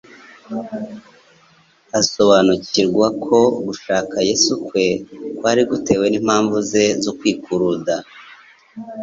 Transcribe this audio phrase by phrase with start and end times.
[1.99, 4.85] Asobanukirwa ko gushaka Yesu kwe
[5.37, 7.95] kwari gutewe n'impamvu ze zo kwikuruda,